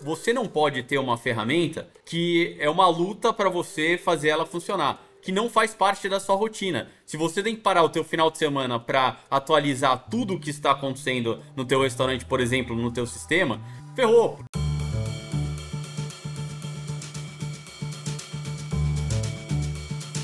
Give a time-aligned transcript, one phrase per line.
[0.00, 5.04] você não pode ter uma ferramenta que é uma luta para você fazer ela funcionar
[5.20, 6.88] que não faz parte da sua rotina.
[7.04, 10.48] Se você tem que parar o teu final de semana para atualizar tudo o que
[10.48, 13.60] está acontecendo no teu restaurante, por exemplo, no teu sistema,
[13.96, 14.38] ferrou.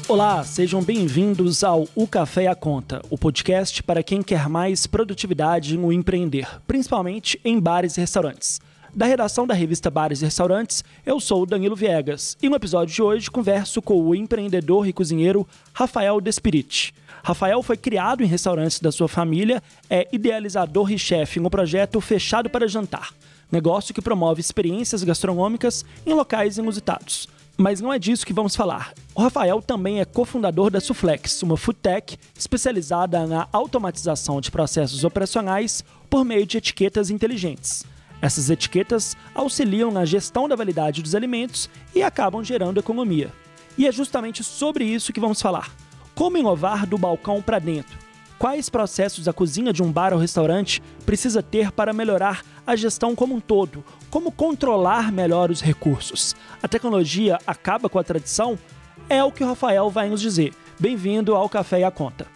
[0.06, 5.77] Olá, sejam bem-vindos ao O Café à Conta, o podcast para quem quer mais produtividade
[5.77, 8.61] no empreender, principalmente em bares e restaurantes.
[8.94, 13.03] Da redação da revista Bares e Restaurantes, eu sou Danilo Viegas e no episódio de
[13.03, 16.94] hoje converso com o empreendedor e cozinheiro Rafael Despirit.
[17.25, 22.48] Rafael foi criado em restaurantes da sua família, é idealizador e chefe no projeto Fechado
[22.48, 23.12] para Jantar,
[23.50, 27.29] negócio que promove experiências gastronômicas em locais inusitados.
[27.56, 28.92] Mas não é disso que vamos falar.
[29.12, 35.03] O Rafael também é cofundador da Suflex, uma food tech especializada na automatização de processos
[35.03, 37.84] operacionais por meio de etiquetas inteligentes.
[38.24, 43.31] Essas etiquetas auxiliam na gestão da validade dos alimentos e acabam gerando economia.
[43.77, 45.70] E é justamente sobre isso que vamos falar.
[46.14, 47.98] Como inovar do balcão para dentro?
[48.39, 53.14] Quais processos a cozinha de um bar ou restaurante precisa ter para melhorar a gestão
[53.14, 53.84] como um todo?
[54.08, 56.34] Como controlar melhor os recursos?
[56.62, 58.59] A tecnologia acaba com a tradição?
[59.06, 60.55] É o que o Rafael vai nos dizer.
[60.81, 62.27] Bem-vindo ao Café e a Conta.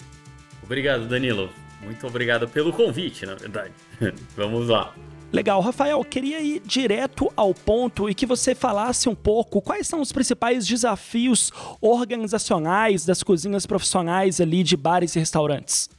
[0.63, 1.49] Obrigado, Danilo.
[1.83, 3.73] Muito obrigado pelo convite, na verdade.
[4.37, 4.93] Vamos lá.
[5.31, 10.01] Legal, Rafael, queria ir direto ao ponto e que você falasse um pouco quais são
[10.01, 15.91] os principais desafios organizacionais das cozinhas profissionais ali de bares e restaurantes.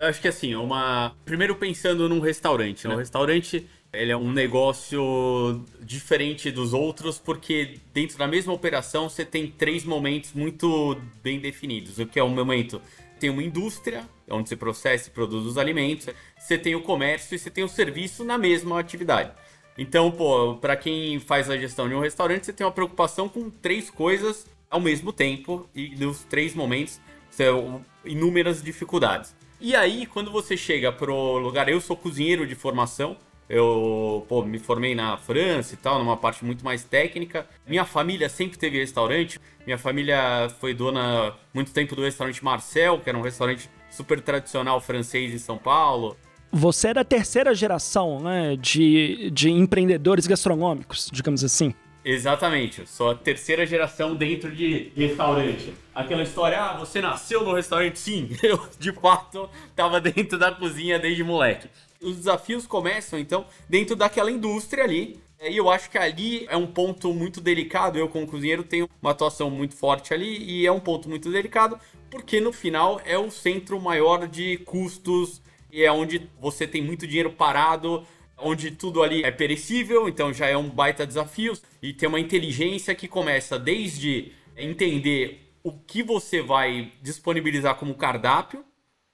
[0.00, 1.12] Eu acho que assim, uma.
[1.24, 2.94] Primeiro pensando num restaurante, né?
[2.94, 9.50] Restaurante ele é um negócio diferente dos outros porque dentro da mesma operação você tem
[9.50, 11.98] três momentos muito bem definidos.
[11.98, 12.80] O que é um momento
[13.18, 17.38] tem uma indústria, onde você processa e produz os alimentos, você tem o comércio e
[17.38, 19.32] você tem o serviço na mesma atividade.
[19.76, 23.48] Então, pô, para quem faz a gestão de um restaurante, você tem uma preocupação com
[23.48, 29.34] três coisas ao mesmo tempo e nos três momentos são inúmeras dificuldades.
[29.60, 33.16] E aí, quando você chega pro lugar, eu sou cozinheiro de formação,
[33.48, 37.46] eu pô, me formei na França e tal, numa parte muito mais técnica.
[37.66, 39.40] Minha família sempre teve restaurante.
[39.64, 44.80] Minha família foi dona muito tempo do restaurante Marcel, que era um restaurante super tradicional
[44.80, 46.16] francês em São Paulo.
[46.52, 51.74] Você é da terceira geração né, de, de empreendedores gastronômicos, digamos assim.
[52.04, 55.74] Exatamente, sou a terceira geração dentro de restaurante.
[55.94, 57.98] Aquela história, ah, você nasceu no restaurante?
[57.98, 61.68] Sim, eu de fato estava dentro da cozinha desde moleque.
[62.02, 65.20] Os desafios começam, então, dentro daquela indústria ali.
[65.40, 67.98] E eu acho que ali é um ponto muito delicado.
[67.98, 71.78] Eu, como cozinheiro, tenho uma atuação muito forte ali e é um ponto muito delicado,
[72.10, 77.06] porque no final é o centro maior de custos e é onde você tem muito
[77.06, 78.04] dinheiro parado,
[78.36, 81.56] onde tudo ali é perecível, então já é um baita desafio.
[81.82, 88.64] E tem uma inteligência que começa desde entender o que você vai disponibilizar como cardápio,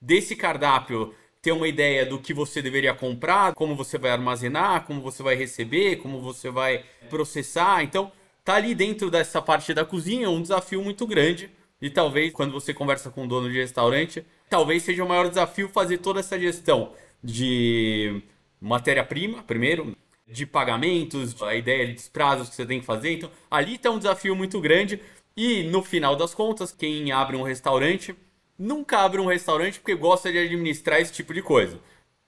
[0.01, 1.13] desse cardápio
[1.45, 5.35] ter uma ideia do que você deveria comprar, como você vai armazenar, como você vai
[5.35, 7.83] receber, como você vai processar.
[7.83, 8.11] Então,
[8.43, 11.51] tá ali dentro dessa parte da cozinha um desafio muito grande.
[11.79, 15.69] E talvez quando você conversa com o dono de restaurante, talvez seja o maior desafio
[15.69, 18.23] fazer toda essa gestão de
[18.59, 19.95] matéria-prima, primeiro,
[20.27, 23.11] de pagamentos, a ideia dos prazos que você tem que fazer.
[23.11, 24.99] Então, ali está um desafio muito grande.
[25.37, 28.15] E no final das contas, quem abre um restaurante
[28.57, 31.79] nunca abre um restaurante porque gosta de administrar esse tipo de coisa.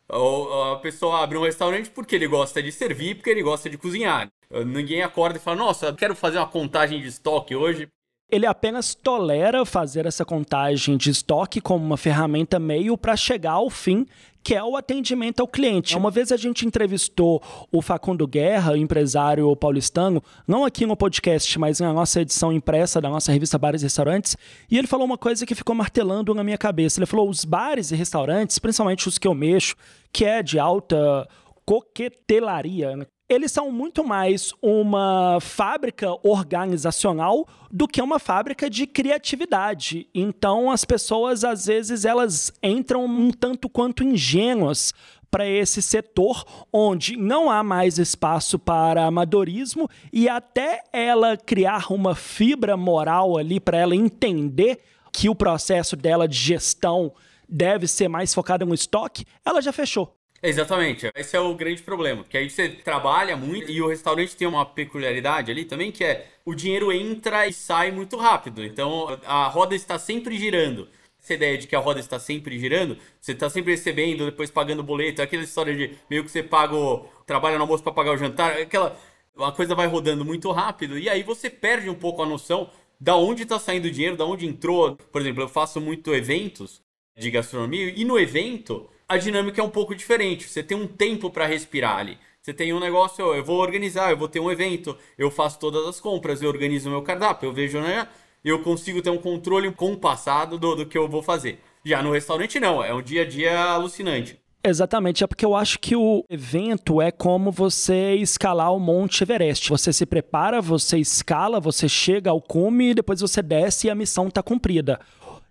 [0.09, 3.77] Ou a pessoa abre um restaurante porque ele gosta de servir, porque ele gosta de
[3.77, 4.31] cozinhar.
[4.65, 7.89] Ninguém acorda e fala: Nossa, quero fazer uma contagem de estoque hoje.
[8.29, 13.69] Ele apenas tolera fazer essa contagem de estoque como uma ferramenta meio para chegar ao
[13.69, 14.05] fim
[14.47, 15.97] que é o atendimento ao cliente.
[15.97, 21.81] Uma vez a gente entrevistou o Facundo Guerra, empresário paulistano, não aqui no podcast, mas
[21.81, 24.37] na nossa edição impressa da nossa revista Bares e Restaurantes,
[24.71, 26.97] e ele falou uma coisa que ficou martelando na minha cabeça.
[26.97, 29.75] Ele falou: os bares e restaurantes, principalmente os que eu mexo,
[30.13, 31.27] que é de alta
[31.65, 33.05] coquetelaria, né?
[33.29, 40.07] Eles são muito mais uma fábrica organizacional do que uma fábrica de criatividade.
[40.15, 44.93] Então as pessoas às vezes elas entram um tanto quanto ingênuas
[45.29, 52.15] para esse setor onde não há mais espaço para amadorismo e até ela criar uma
[52.15, 54.79] fibra moral ali para ela entender
[55.11, 57.11] que o processo dela de gestão
[57.47, 60.16] deve ser mais focado no estoque, ela já fechou.
[60.41, 64.47] Exatamente, esse é o grande problema, que aí você trabalha muito e o restaurante tem
[64.47, 69.47] uma peculiaridade ali também, que é o dinheiro entra e sai muito rápido, então a
[69.47, 70.87] roda está sempre girando.
[71.19, 74.83] Essa ideia de que a roda está sempre girando, você está sempre recebendo, depois pagando
[74.83, 78.17] boleto, aquela história de meio que você paga o, trabalha no almoço para pagar o
[78.17, 78.95] jantar, aquela
[79.39, 82.69] a coisa vai rodando muito rápido e aí você perde um pouco a noção
[82.99, 84.95] da onde está saindo o dinheiro, da onde entrou.
[84.95, 86.81] Por exemplo, eu faço muito eventos
[87.17, 90.49] de gastronomia e no evento a dinâmica é um pouco diferente.
[90.49, 92.17] Você tem um tempo para respirar ali.
[92.41, 95.85] Você tem um negócio, eu vou organizar, eu vou ter um evento, eu faço todas
[95.85, 98.07] as compras, eu organizo meu cardápio, eu vejo, né?
[98.43, 101.59] Eu consigo ter um controle com o passado do, do que eu vou fazer.
[101.83, 104.39] Já no restaurante, não, é um dia a dia alucinante.
[104.63, 109.69] Exatamente, é porque eu acho que o evento é como você escalar o Monte Everest.
[109.69, 114.27] Você se prepara, você escala, você chega ao cume, depois você desce e a missão
[114.27, 114.99] está cumprida.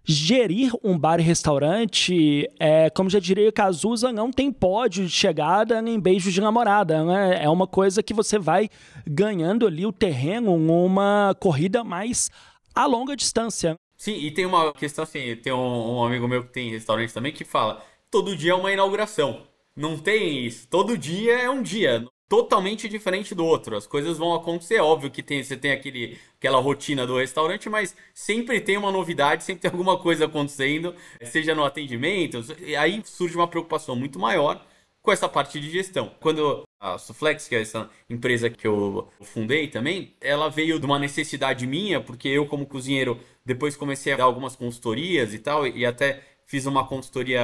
[0.08, 5.82] Gerir um bar e restaurante, é, como já diria Cazuza, não tem pódio de chegada
[5.82, 7.04] nem beijo de namorada.
[7.04, 7.42] Né?
[7.42, 8.70] É uma coisa que você vai
[9.04, 12.30] ganhando ali o terreno numa corrida mais
[12.72, 13.74] a longa distância.
[13.96, 17.32] Sim, e tem uma questão assim, tem um, um amigo meu que tem restaurante também
[17.32, 19.42] que fala, todo dia é uma inauguração.
[19.74, 20.68] Não tem isso.
[20.68, 23.76] Todo dia é um dia totalmente diferente do outro.
[23.76, 27.96] As coisas vão acontecer, óbvio que tem, você tem aquele, aquela rotina do restaurante, mas
[28.14, 33.36] sempre tem uma novidade, sempre tem alguma coisa acontecendo, seja no atendimento, e aí surge
[33.36, 34.64] uma preocupação muito maior
[35.02, 36.10] com essa parte de gestão.
[36.18, 40.98] Quando a Suflex, que é essa empresa que eu fundei também, ela veio de uma
[40.98, 45.86] necessidade minha, porque eu como cozinheiro depois comecei a dar algumas consultorias e tal, e
[45.86, 47.40] até fiz uma consultoria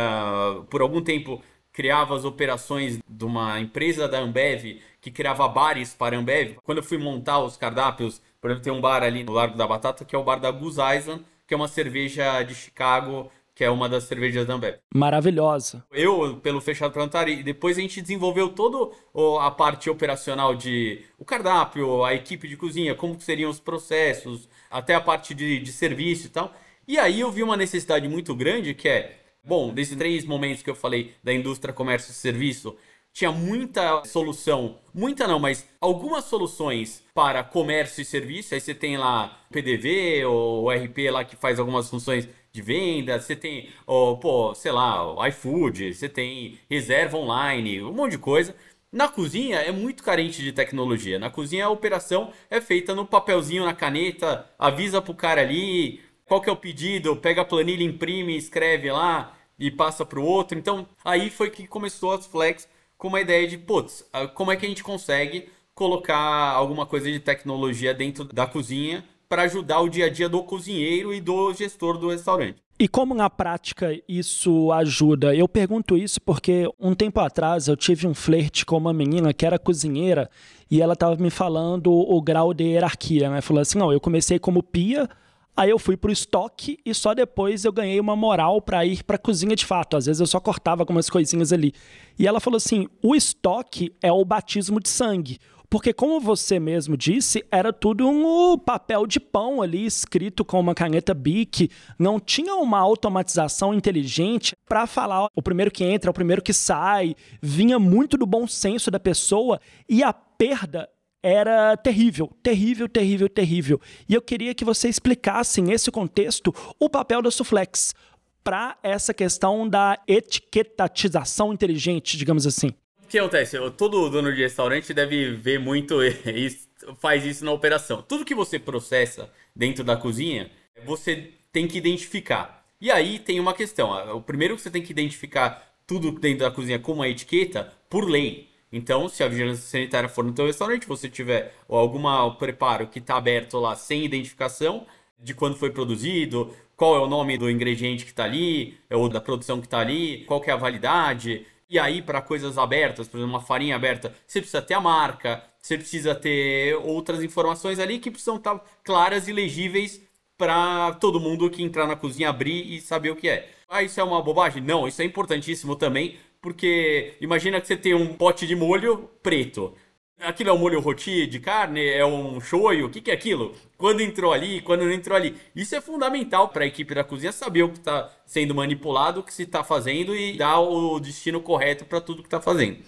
[0.70, 1.40] por algum tempo
[1.72, 6.56] criava as operações de uma empresa da Ambev que criava bares para a Ambev.
[6.62, 9.66] Quando eu fui montar os cardápios, por exemplo, tem um bar ali no Largo da
[9.66, 13.64] Batata que é o bar da Goose Island, que é uma cerveja de Chicago, que
[13.64, 14.76] é uma das cervejas da Ambev.
[14.94, 15.84] Maravilhosa.
[15.92, 18.94] Eu, pelo Fechado Plantar, e depois a gente desenvolveu toda
[19.40, 24.94] a parte operacional de o cardápio, a equipe de cozinha, como seriam os processos, até
[24.94, 26.52] a parte de, de serviço e tal.
[26.88, 30.70] E aí eu vi uma necessidade muito grande que é Bom, desses três momentos que
[30.70, 32.76] eu falei da indústria, comércio e serviço,
[33.12, 38.54] tinha muita solução, muita não, mas algumas soluções para comércio e serviço.
[38.54, 43.34] Aí você tem lá PDV ou RP lá que faz algumas funções de venda, você
[43.34, 48.54] tem, oh, pô, sei lá, iFood, você tem reserva online, um monte de coisa.
[48.92, 51.18] Na cozinha é muito carente de tecnologia.
[51.18, 56.40] Na cozinha a operação é feita no papelzinho, na caneta, avisa pro cara ali, qual
[56.40, 60.58] que é o pedido, pega a planilha, imprime, escreve lá e passa para o outro.
[60.58, 64.56] Então, aí foi que começou as Flex com uma ideia de, putz, ah, como é
[64.56, 69.88] que a gente consegue colocar alguma coisa de tecnologia dentro da cozinha para ajudar o
[69.88, 72.62] dia a dia do cozinheiro e do gestor do restaurante.
[72.78, 75.34] E como na prática isso ajuda?
[75.34, 79.46] Eu pergunto isso porque um tempo atrás eu tive um flerte com uma menina que
[79.46, 80.28] era cozinheira
[80.70, 83.40] e ela estava me falando o grau de hierarquia, né?
[83.40, 85.08] Falou assim: não, eu comecei como pia,
[85.56, 89.18] Aí eu fui pro estoque e só depois eu ganhei uma moral para ir pra
[89.18, 89.96] cozinha de fato.
[89.96, 91.74] Às vezes eu só cortava algumas coisinhas ali.
[92.18, 95.38] E ela falou assim: o estoque é o batismo de sangue.
[95.72, 100.74] Porque, como você mesmo disse, era tudo um papel de pão ali, escrito com uma
[100.74, 101.70] caneta BIC.
[101.98, 107.14] Não tinha uma automatização inteligente para falar o primeiro que entra, o primeiro que sai.
[107.40, 109.58] Vinha muito do bom senso da pessoa
[109.88, 110.90] e a perda
[111.22, 113.80] era terrível, terrível, terrível, terrível.
[114.08, 117.94] E eu queria que você explicasse nesse contexto o papel da Suflex
[118.42, 122.68] para essa questão da etiquetatização inteligente, digamos assim.
[123.04, 123.56] O que acontece?
[123.76, 126.02] Todo dono de restaurante deve ver muito
[126.34, 128.02] isso, faz isso na operação.
[128.02, 130.50] Tudo que você processa dentro da cozinha,
[130.84, 132.64] você tem que identificar.
[132.80, 134.16] E aí tem uma questão.
[134.16, 138.08] O primeiro que você tem que identificar tudo dentro da cozinha com uma etiqueta, por
[138.08, 138.48] lei.
[138.72, 142.02] Então, se a vigilância sanitária for no teu restaurante, você tiver algum
[142.36, 144.86] preparo que está aberto lá sem identificação
[145.18, 149.20] de quando foi produzido, qual é o nome do ingrediente que está ali, ou da
[149.20, 151.46] produção que está ali, qual que é a validade.
[151.68, 155.44] E aí, para coisas abertas, por exemplo, uma farinha aberta, você precisa ter a marca,
[155.60, 160.00] você precisa ter outras informações ali que precisam estar tá claras e legíveis
[160.36, 163.48] para todo mundo que entrar na cozinha abrir e saber o que é.
[163.68, 164.62] Ah, isso é uma bobagem?
[164.62, 169.74] Não, isso é importantíssimo também porque imagina que você tem um pote de molho preto.
[170.20, 171.84] Aquilo é um molho roti de carne?
[171.84, 172.86] É um shoyu?
[172.86, 173.54] O que, que é aquilo?
[173.78, 175.36] Quando entrou ali, quando não entrou ali?
[175.54, 179.22] Isso é fundamental para a equipe da cozinha saber o que está sendo manipulado, o
[179.22, 182.84] que se está fazendo e dar o destino correto para tudo que está fazendo.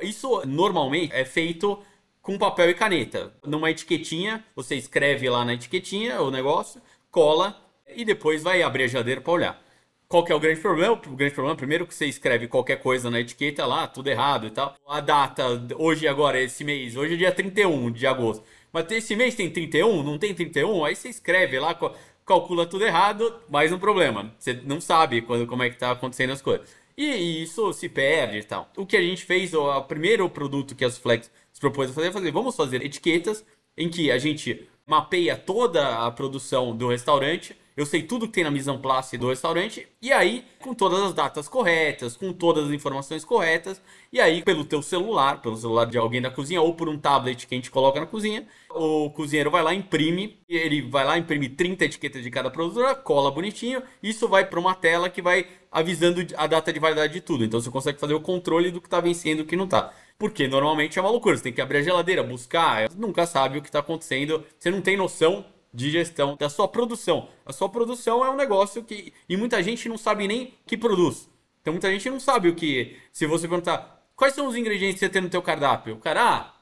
[0.00, 1.82] Isso normalmente é feito
[2.22, 3.32] com papel e caneta.
[3.44, 8.86] Numa etiquetinha, você escreve lá na etiquetinha o negócio, cola e depois vai abrir a
[8.86, 9.67] geladeira para olhar.
[10.10, 10.94] Qual que é o grande problema?
[10.94, 14.50] O grande problema, primeiro, que você escreve qualquer coisa na etiqueta lá, tudo errado e
[14.50, 14.74] tal.
[14.86, 15.44] A data,
[15.76, 18.42] hoje agora, esse mês, hoje é dia 31 de agosto.
[18.72, 21.78] Mas esse mês tem 31, não tem 31, aí você escreve lá,
[22.24, 24.34] calcula tudo errado, mais um problema.
[24.38, 26.66] Você não sabe quando, como é que tá acontecendo as coisas.
[26.96, 28.70] E, isso se perde e tal.
[28.78, 32.08] O que a gente fez, o primeiro produto que as Flex se propôs a fazer,
[32.08, 33.44] é fazer, vamos fazer etiquetas
[33.76, 38.42] em que a gente mapeia toda a produção do restaurante eu sei tudo que tem
[38.42, 42.66] na mise en place do restaurante, e aí, com todas as datas corretas, com todas
[42.66, 43.80] as informações corretas,
[44.12, 47.46] e aí, pelo teu celular, pelo celular de alguém da cozinha, ou por um tablet
[47.46, 51.48] que a gente coloca na cozinha, o cozinheiro vai lá, imprime, ele vai lá, imprime
[51.48, 56.26] 30 etiquetas de cada produtora, cola bonitinho, isso vai para uma tela que vai avisando
[56.36, 57.44] a data de validade de tudo.
[57.44, 59.94] Então você consegue fazer o controle do que está vencendo e o que não está.
[60.18, 63.62] Porque normalmente é uma loucura, você tem que abrir a geladeira, buscar, nunca sabe o
[63.62, 67.28] que está acontecendo, você não tem noção de gestão da sua produção.
[67.44, 69.12] A sua produção é um negócio que.
[69.28, 71.28] E muita gente não sabe nem que produz.
[71.60, 72.96] Então muita gente não sabe o que.
[73.12, 76.22] Se você perguntar quais são os ingredientes que você tem no teu cardápio, o cara,
[76.22, 76.54] ah,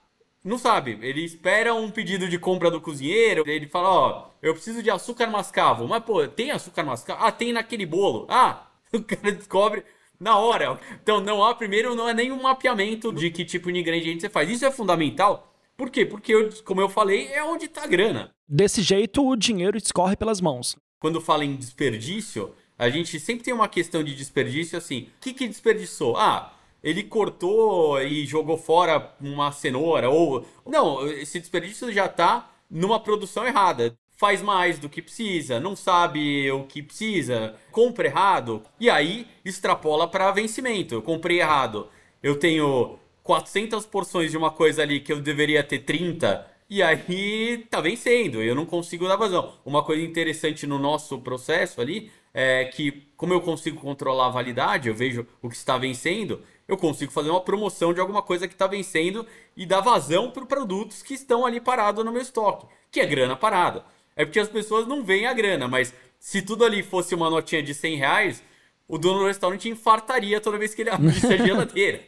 [0.45, 0.99] não sabe.
[1.03, 3.45] Ele espera um pedido de compra do cozinheiro.
[3.47, 5.87] Ele fala, ó, eu preciso de açúcar mascavo.
[5.89, 7.25] Mas, pô, tem açúcar mascavo?
[7.25, 8.27] Ah, tem naquele bolo.
[8.29, 9.85] Ah, o cara descobre
[10.19, 10.79] na hora.
[11.03, 14.29] Então, não há, primeiro, não é nem um mapeamento de que tipo de ingrediente você
[14.29, 14.51] faz.
[14.51, 16.07] Isso é fundamental por quê?
[16.07, 18.35] Porque, eu, como eu falei, é onde está a grana.
[18.49, 20.77] Desse jeito, o dinheiro escorre pelas mãos.
[21.01, 25.09] Quando fala em desperdício, a gente sempre tem uma questão de desperdício assim.
[25.17, 26.17] O que, que desperdiçou?
[26.17, 30.09] Ah, ele cortou e jogou fora uma cenoura.
[30.09, 30.47] Ou.
[30.65, 33.99] Não, esse desperdício já está numa produção errada.
[34.17, 38.63] Faz mais do que precisa, não sabe o que precisa, compra errado.
[38.79, 40.95] E aí extrapola para vencimento.
[40.95, 41.89] Eu comprei errado.
[42.23, 47.67] Eu tenho 400 porções de uma coisa ali que eu deveria ter 30, e aí
[47.71, 49.55] tá vencendo, eu não consigo dar vazão.
[49.65, 54.89] Uma coisa interessante no nosso processo ali é que, como eu consigo controlar a validade,
[54.89, 58.55] eu vejo o que está vencendo, eu consigo fazer uma promoção de alguma coisa que
[58.55, 59.25] está vencendo
[59.57, 63.37] e dar vazão para produtos que estão ali parados no meu estoque, que é grana
[63.37, 63.85] parada.
[64.17, 67.63] É porque as pessoas não veem a grana, mas se tudo ali fosse uma notinha
[67.63, 68.43] de 100 reais,
[68.89, 72.03] o dono do restaurante infartaria toda vez que ele abrisse a geladeira.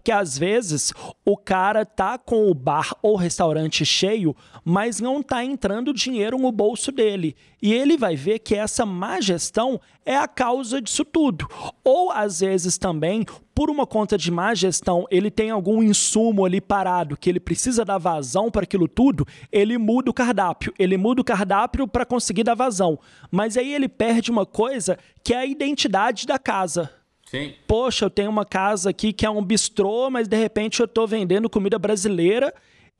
[0.00, 0.94] Porque às vezes
[1.26, 6.50] o cara tá com o bar ou restaurante cheio, mas não tá entrando dinheiro no
[6.50, 7.36] bolso dele.
[7.60, 11.46] E ele vai ver que essa má gestão é a causa disso tudo.
[11.84, 16.62] Ou às vezes também, por uma conta de má gestão, ele tem algum insumo ali
[16.62, 20.72] parado que ele precisa dar vazão para aquilo tudo, ele muda o cardápio.
[20.78, 22.98] Ele muda o cardápio para conseguir dar vazão.
[23.30, 26.90] Mas aí ele perde uma coisa que é a identidade da casa.
[27.30, 27.54] Sim.
[27.64, 31.06] Poxa, eu tenho uma casa aqui que é um bistrô, mas de repente eu estou
[31.06, 32.52] vendendo comida brasileira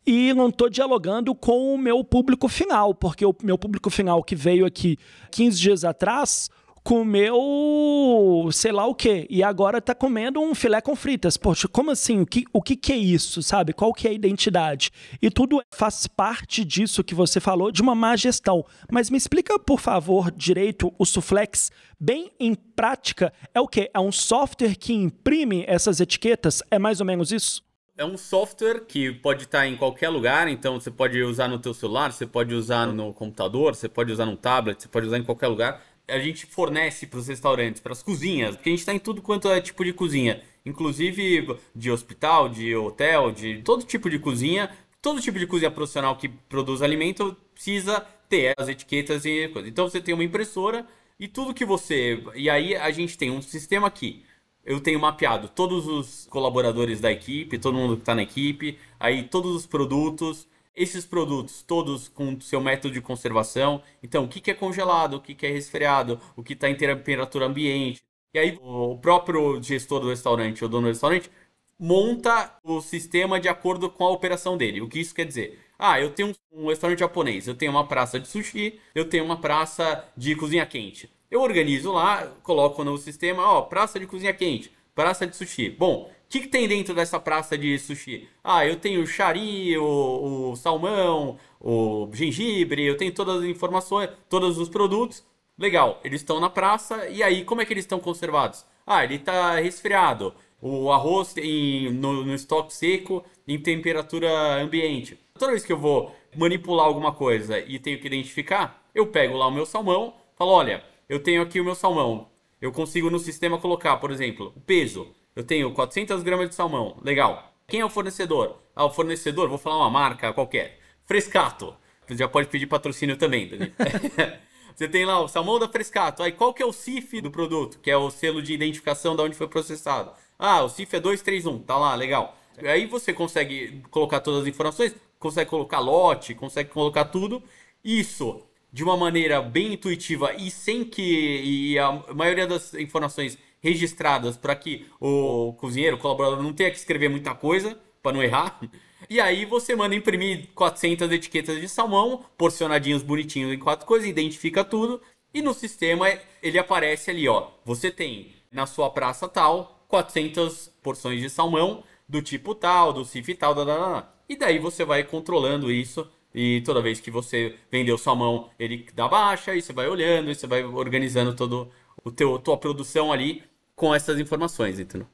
[0.06, 4.36] e não estou dialogando com o meu público final, porque o meu público final que
[4.36, 4.96] veio aqui
[5.32, 6.48] 15 dias atrás
[6.82, 11.36] comeu sei lá o que e agora tá comendo um filé com fritas.
[11.36, 12.20] Poxa, como assim?
[12.20, 13.72] O que, o que, que é isso, sabe?
[13.72, 14.90] Qual que é a identidade?
[15.20, 18.64] E tudo faz parte disso que você falou, de uma má gestão.
[18.90, 23.90] Mas me explica, por favor, direito o Suflex, bem em prática, é o que?
[23.92, 26.62] É um software que imprime essas etiquetas?
[26.70, 27.62] É mais ou menos isso?
[28.00, 31.74] É um software que pode estar em qualquer lugar, então você pode usar no teu
[31.74, 35.22] celular, você pode usar no computador, você pode usar no tablet, você pode usar em
[35.22, 38.94] qualquer lugar a gente fornece para os restaurantes, para as cozinhas, porque a gente está
[38.94, 44.10] em tudo quanto é tipo de cozinha, inclusive de hospital, de hotel, de todo tipo
[44.10, 49.48] de cozinha, todo tipo de cozinha profissional que produz alimento precisa ter as etiquetas e
[49.48, 49.68] coisa.
[49.68, 50.86] Então você tem uma impressora
[51.18, 52.22] e tudo que você.
[52.34, 54.24] E aí a gente tem um sistema aqui.
[54.64, 59.24] Eu tenho mapeado todos os colaboradores da equipe, todo mundo que está na equipe, aí
[59.24, 63.82] todos os produtos, esses produtos todos com seu método de conservação.
[64.02, 68.02] Então, o que é congelado, o que é resfriado, o que está em temperatura ambiente.
[68.32, 71.30] E aí, o próprio gestor do restaurante, o dono do restaurante,
[71.78, 74.80] monta o sistema de acordo com a operação dele.
[74.80, 75.58] O que isso quer dizer?
[75.78, 79.40] Ah, eu tenho um restaurante japonês, eu tenho uma praça de sushi, eu tenho uma
[79.40, 81.10] praça de cozinha quente.
[81.30, 85.70] Eu organizo lá, coloco no sistema, ó, praça de cozinha quente, praça de sushi.
[85.70, 88.28] Bom, que, que tem dentro dessa praça de sushi?
[88.42, 94.56] Ah, eu tenho chari, o, o salmão, o gengibre, eu tenho todas as informações, todos
[94.56, 95.24] os produtos.
[95.58, 98.64] Legal, eles estão na praça e aí como é que eles estão conservados?
[98.86, 100.32] Ah, ele está resfriado.
[100.62, 105.18] O arroz em, no, no estoque seco em temperatura ambiente.
[105.34, 109.48] Toda vez que eu vou manipular alguma coisa e tenho que identificar, eu pego lá
[109.48, 112.28] o meu salmão, falo, olha, eu tenho aqui o meu salmão.
[112.60, 115.08] Eu consigo no sistema colocar, por exemplo, o peso.
[115.34, 116.96] Eu tenho 400 gramas de salmão.
[117.02, 117.52] Legal.
[117.66, 118.60] Quem é o fornecedor?
[118.74, 120.78] Ah, o fornecedor, vou falar uma marca qualquer.
[121.04, 121.74] Frescato.
[122.06, 123.48] Você já pode pedir patrocínio também.
[124.74, 126.22] Você tem lá o salmão da Frescato.
[126.22, 127.78] Aí qual que é o CIF do produto?
[127.80, 130.12] Que é o selo de identificação de onde foi processado.
[130.38, 131.60] Ah, o CIF é 231.
[131.60, 132.36] Tá lá, legal.
[132.58, 137.42] Aí você consegue colocar todas as informações, consegue colocar lote, consegue colocar tudo.
[137.84, 144.36] Isso de uma maneira bem intuitiva e sem que e a maioria das informações registradas
[144.36, 148.60] para que o cozinheiro, o colaborador, não tenha que escrever muita coisa para não errar.
[149.08, 154.64] E aí você manda imprimir 400 etiquetas de salmão, porcionadinhos bonitinhos em quatro coisas, identifica
[154.64, 155.00] tudo
[155.32, 156.06] e no sistema
[156.42, 157.48] ele aparece ali, ó.
[157.64, 163.34] Você tem na sua praça tal 400 porções de salmão do tipo tal, do CIF
[163.34, 164.14] tal, da, da, da.
[164.28, 169.08] e daí você vai controlando isso e toda vez que você vendeu salmão, ele dá
[169.08, 171.68] baixa, e você vai olhando, e você vai organizando todo
[172.04, 173.42] o teu tua produção ali
[173.80, 175.06] com essas informações, entendeu?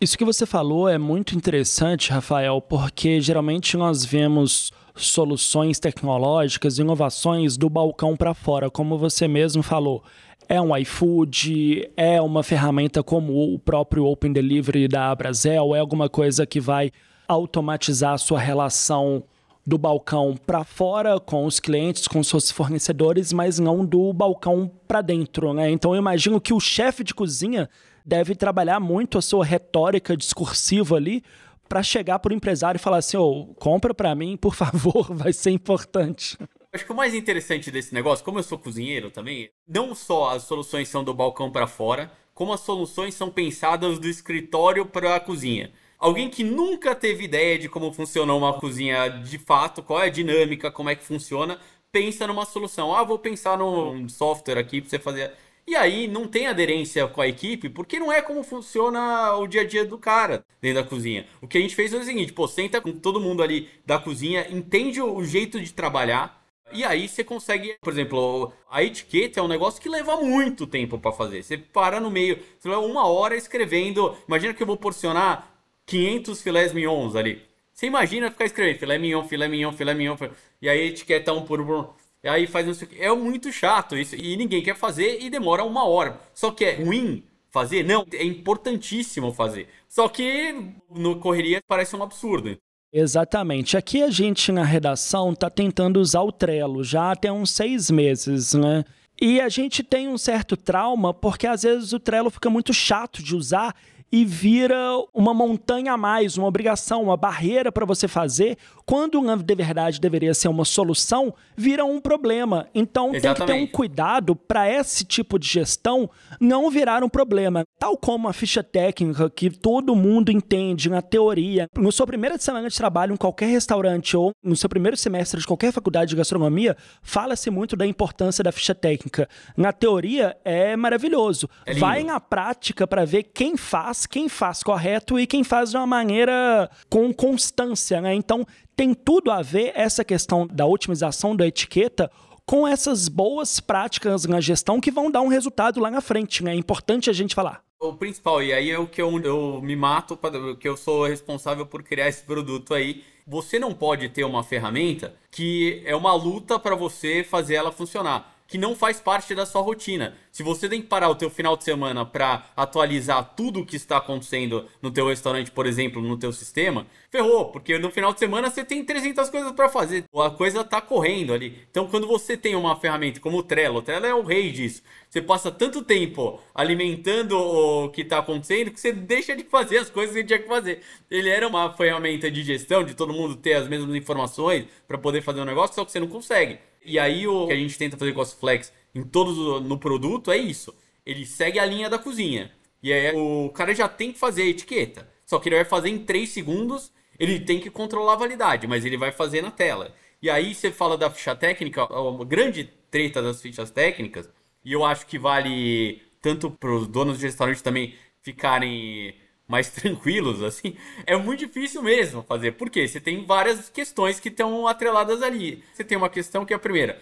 [0.00, 7.58] Isso que você falou é muito interessante, Rafael, porque geralmente nós vemos soluções tecnológicas, inovações
[7.58, 10.02] do balcão para fora, como você mesmo falou.
[10.48, 16.08] É um iFood, é uma ferramenta como o próprio Open Delivery da Abrazel, é alguma
[16.08, 16.90] coisa que vai
[17.28, 19.22] automatizar a sua relação
[19.66, 25.00] do balcão para fora com os clientes, com seus fornecedores, mas não do balcão para
[25.00, 25.70] dentro, né?
[25.70, 27.68] Então eu imagino que o chefe de cozinha
[28.04, 31.22] deve trabalhar muito a sua retórica discursiva ali
[31.66, 35.14] para chegar para o empresário e falar assim: "Ô, oh, compra para mim, por favor,
[35.14, 36.36] vai ser importante".
[36.72, 40.42] Acho que o mais interessante desse negócio, como eu sou cozinheiro também, não só as
[40.42, 45.20] soluções são do balcão para fora, como as soluções são pensadas do escritório para a
[45.20, 45.70] cozinha.
[45.98, 50.10] Alguém que nunca teve ideia de como funciona uma cozinha de fato, qual é a
[50.10, 51.58] dinâmica, como é que funciona,
[51.92, 52.94] pensa numa solução.
[52.94, 55.32] Ah, vou pensar num software aqui para você fazer.
[55.66, 59.62] E aí não tem aderência com a equipe, porque não é como funciona o dia
[59.62, 61.26] a dia do cara dentro da cozinha.
[61.40, 63.98] O que a gente fez foi o seguinte, pô, senta com todo mundo ali da
[63.98, 69.42] cozinha, entende o jeito de trabalhar, e aí você consegue, por exemplo, a etiqueta é
[69.42, 71.42] um negócio que leva muito tempo para fazer.
[71.42, 74.16] Você para no meio, você vai uma hora escrevendo.
[74.26, 75.53] Imagina que eu vou porcionar
[75.86, 77.42] 500 filés mignons ali.
[77.72, 80.16] Você imagina ficar escrevendo filé mignon, filé mignon, filé mignon,
[80.62, 81.88] e aí etiqueta um por um.
[82.22, 83.02] E aí faz não sei o que.
[83.02, 84.14] É muito chato isso.
[84.14, 86.18] E ninguém quer fazer e demora uma hora.
[86.32, 87.84] Só que é ruim fazer?
[87.84, 89.68] Não, é importantíssimo fazer.
[89.88, 92.56] Só que no correria parece um absurdo.
[92.92, 93.76] Exatamente.
[93.76, 98.54] Aqui a gente na redação está tentando usar o Trello já até uns seis meses,
[98.54, 98.84] né?
[99.20, 103.22] E a gente tem um certo trauma porque às vezes o Trello fica muito chato
[103.22, 103.74] de usar
[104.14, 104.78] e vira
[105.12, 110.34] uma montanha a mais, uma obrigação, uma barreira para você fazer, quando de verdade deveria
[110.34, 112.68] ser uma solução, vira um problema.
[112.74, 113.36] Então Exatamente.
[113.36, 116.08] tem que ter um cuidado para esse tipo de gestão
[116.40, 117.64] não virar um problema.
[117.78, 122.68] Tal como a ficha técnica que todo mundo entende na teoria, no sua primeira semana
[122.68, 126.76] de trabalho em qualquer restaurante ou no seu primeiro semestre de qualquer faculdade de gastronomia,
[127.02, 129.28] fala-se muito da importância da ficha técnica.
[129.56, 131.48] Na teoria é maravilhoso.
[131.64, 135.76] É Vai na prática para ver quem faz quem faz correto e quem faz de
[135.76, 138.14] uma maneira com constância, né?
[138.14, 142.10] Então tem tudo a ver essa questão da otimização da etiqueta
[142.46, 146.52] com essas boas práticas na gestão que vão dar um resultado lá na frente, né?
[146.52, 147.62] É importante a gente falar.
[147.80, 150.18] O principal, e aí é o que eu, eu me mato,
[150.58, 153.02] que eu sou responsável por criar esse produto aí.
[153.26, 158.33] Você não pode ter uma ferramenta que é uma luta para você fazer ela funcionar
[158.46, 160.16] que não faz parte da sua rotina.
[160.30, 163.76] Se você tem que parar o teu final de semana para atualizar tudo o que
[163.76, 168.18] está acontecendo no teu restaurante, por exemplo, no teu sistema, ferrou, porque no final de
[168.18, 170.04] semana você tem 300 coisas para fazer.
[170.14, 171.64] A coisa tá correndo ali.
[171.70, 174.82] Então, quando você tem uma ferramenta como o Trello, o Trello é o rei disso.
[175.08, 179.88] Você passa tanto tempo alimentando o que está acontecendo que você deixa de fazer as
[179.88, 180.80] coisas que tinha que fazer.
[181.10, 185.22] Ele era uma ferramenta de gestão, de todo mundo ter as mesmas informações para poder
[185.22, 186.58] fazer um negócio, só que você não consegue.
[186.84, 190.30] E aí o que a gente tenta fazer com as flex em todos no produto
[190.30, 190.74] é isso.
[191.04, 192.52] Ele segue a linha da cozinha.
[192.82, 195.08] E aí o cara já tem que fazer a etiqueta.
[195.24, 198.84] Só que ele vai fazer em 3 segundos, ele tem que controlar a validade, mas
[198.84, 199.94] ele vai fazer na tela.
[200.20, 204.28] E aí você fala da ficha técnica, a grande treta das fichas técnicas,
[204.64, 209.14] e eu acho que vale tanto para os donos de restaurante também ficarem
[209.46, 210.76] mais tranquilos, assim,
[211.06, 212.52] é muito difícil mesmo fazer.
[212.52, 212.86] Por quê?
[212.86, 215.62] Você tem várias questões que estão atreladas ali.
[215.72, 217.00] Você tem uma questão que é a primeira,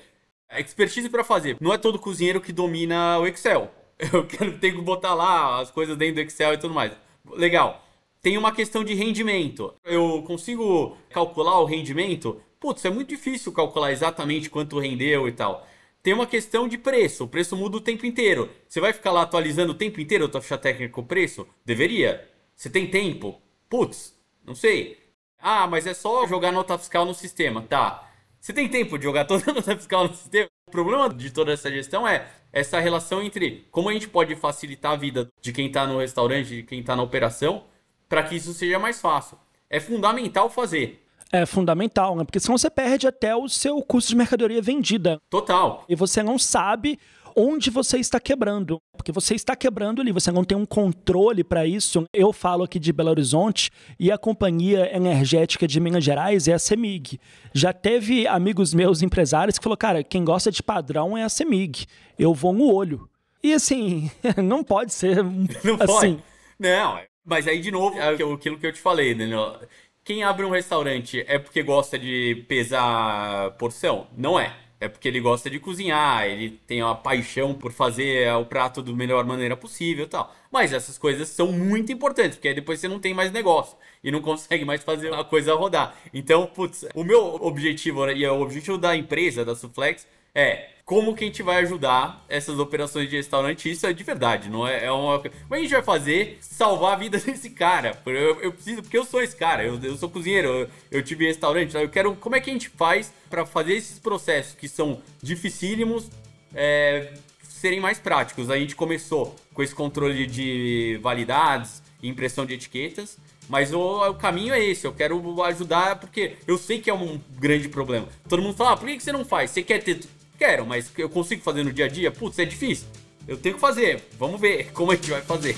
[0.49, 1.57] a expertise para fazer.
[1.61, 3.71] Não é todo cozinheiro que domina o Excel.
[4.13, 6.93] Eu quero ter que botar lá as coisas dentro do Excel e tudo mais.
[7.31, 7.87] Legal.
[8.21, 9.75] Tem uma questão de rendimento.
[9.85, 12.41] Eu consigo calcular o rendimento?
[12.61, 15.67] Putz, é muito difícil calcular exatamente quanto rendeu e tal
[16.03, 17.25] tem uma questão de preço.
[17.25, 18.51] O preço muda o tempo inteiro.
[18.69, 21.47] Você vai ficar lá atualizando o tempo inteiro a tua ficha técnica com o preço?
[21.65, 22.29] Deveria.
[22.63, 23.43] Você tem tempo?
[23.69, 24.97] Putz, não sei.
[25.37, 27.61] Ah, mas é só jogar nota fiscal no sistema.
[27.63, 28.09] Tá.
[28.41, 30.47] Você tem tempo de jogar toda a nota fiscal no sistema?
[30.69, 34.93] O problema de toda essa gestão é essa relação entre como a gente pode facilitar
[34.93, 37.65] a vida de quem está no restaurante, de quem está na operação,
[38.09, 39.37] para que isso seja mais fácil.
[39.69, 41.05] É fundamental fazer.
[41.33, 42.23] É fundamental, né?
[42.23, 45.19] Porque senão você perde até o seu custo de mercadoria vendida.
[45.29, 45.83] Total.
[45.89, 46.97] E você não sabe
[47.37, 48.79] onde você está quebrando.
[48.97, 52.05] Porque você está quebrando ali, você não tem um controle para isso.
[52.13, 56.59] Eu falo aqui de Belo Horizonte e a companhia energética de Minas Gerais é a
[56.59, 57.19] CEMIG.
[57.53, 61.87] Já teve amigos meus empresários que falou, cara, quem gosta de padrão é a CEMIG.
[62.19, 63.09] Eu vou no olho.
[63.43, 64.11] E assim,
[64.43, 65.23] não pode ser
[65.65, 65.87] não assim.
[65.87, 66.23] Pode.
[66.59, 69.61] Não, mas aí de novo, é aquilo que eu te falei, Daniel.
[70.05, 74.09] Quem abre um restaurante é porque gosta de pesar porção?
[74.17, 74.53] Não é.
[74.83, 78.93] É porque ele gosta de cozinhar, ele tem uma paixão por fazer o prato da
[78.93, 80.35] melhor maneira possível tal.
[80.51, 84.11] Mas essas coisas são muito importantes, porque aí depois você não tem mais negócio e
[84.11, 85.95] não consegue mais fazer a coisa rodar.
[86.13, 91.25] Então, putz, o meu objetivo e o objetivo da empresa, da Suflex, é como que
[91.25, 93.71] a gente vai ajudar essas operações de restaurante.
[93.71, 95.19] Isso é de verdade, não é, é uma.
[95.21, 97.99] Como a gente vai fazer salvar a vida desse cara?
[98.05, 101.27] Eu, eu preciso, porque eu sou esse cara, eu, eu sou cozinheiro, eu, eu tive
[101.27, 102.15] restaurante, eu quero.
[102.17, 106.11] Como é que a gente faz para fazer esses processos que são dificílimos
[106.55, 108.51] é, serem mais práticos?
[108.51, 113.19] A gente começou com esse controle de validades, impressão de etiquetas.
[113.49, 117.21] Mas o, o, caminho é esse, eu quero ajudar porque eu sei que é um
[117.39, 118.09] grande problema.
[118.29, 119.51] Todo mundo fala, ah, por que você não faz?
[119.51, 120.01] Você quer ter
[120.43, 122.11] Quero, mas eu consigo fazer no dia a dia?
[122.11, 122.89] Putz, é difícil.
[123.29, 124.03] Eu tenho que fazer.
[124.19, 125.57] Vamos ver como a gente vai fazer.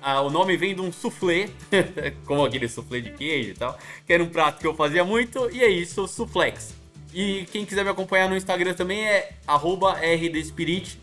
[0.00, 1.50] Ah, o nome vem de um soufflé,
[2.24, 5.50] como aquele soufflé de queijo e tal, que era um prato que eu fazia muito,
[5.50, 6.77] e é isso, Suflex.
[7.12, 10.98] E quem quiser me acompanhar no Instagram também é @rdspirit.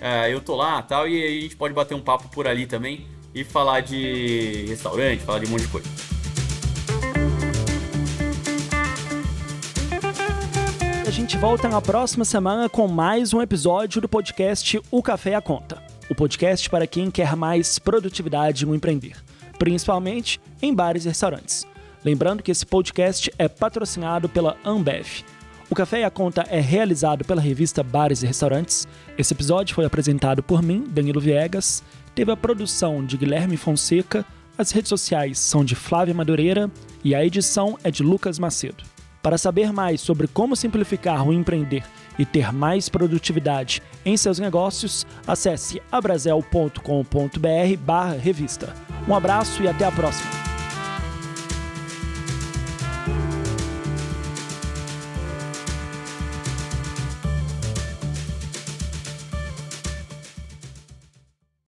[0.00, 3.06] É, eu tô lá tal, e a gente pode bater um papo por ali também
[3.34, 5.88] e falar de restaurante, falar de um monte de coisa.
[11.06, 15.40] A gente volta na próxima semana com mais um episódio do podcast O Café à
[15.40, 15.82] Conta.
[16.10, 19.16] O podcast para quem quer mais produtividade no empreender,
[19.58, 21.64] principalmente em bares e restaurantes.
[22.04, 25.24] Lembrando que esse podcast é patrocinado pela Ambev
[25.70, 28.86] o Café e a Conta é realizado pela revista Bares e Restaurantes.
[29.16, 31.82] Esse episódio foi apresentado por mim, Danilo Viegas.
[32.14, 34.24] Teve a produção de Guilherme Fonseca.
[34.56, 36.70] As redes sociais são de Flávia Madureira
[37.02, 38.84] e a edição é de Lucas Macedo.
[39.22, 41.82] Para saber mais sobre como simplificar o empreender
[42.18, 48.74] e ter mais produtividade em seus negócios, acesse abrazel.com.br/revista.
[49.08, 50.43] Um abraço e até a próxima.